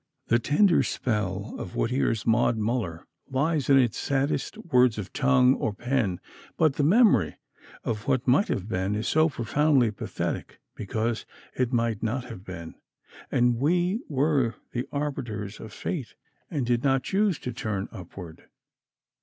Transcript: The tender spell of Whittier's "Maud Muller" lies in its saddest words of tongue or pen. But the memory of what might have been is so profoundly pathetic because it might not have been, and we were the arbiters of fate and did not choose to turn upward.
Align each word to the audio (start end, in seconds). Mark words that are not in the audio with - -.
The 0.29 0.39
tender 0.39 0.81
spell 0.81 1.53
of 1.59 1.75
Whittier's 1.75 2.25
"Maud 2.25 2.57
Muller" 2.57 3.05
lies 3.29 3.69
in 3.69 3.77
its 3.77 3.99
saddest 3.99 4.57
words 4.57 4.97
of 4.97 5.13
tongue 5.13 5.53
or 5.53 5.73
pen. 5.75 6.19
But 6.57 6.77
the 6.77 6.83
memory 6.83 7.37
of 7.83 8.07
what 8.07 8.27
might 8.27 8.47
have 8.47 8.67
been 8.67 8.95
is 8.95 9.07
so 9.07 9.29
profoundly 9.29 9.91
pathetic 9.91 10.59
because 10.75 11.27
it 11.55 11.71
might 11.71 12.01
not 12.01 12.23
have 12.25 12.43
been, 12.43 12.73
and 13.31 13.57
we 13.59 14.01
were 14.09 14.55
the 14.71 14.87
arbiters 14.91 15.59
of 15.59 15.71
fate 15.71 16.15
and 16.49 16.65
did 16.65 16.83
not 16.83 17.03
choose 17.03 17.37
to 17.37 17.53
turn 17.53 17.87
upward. 17.91 18.47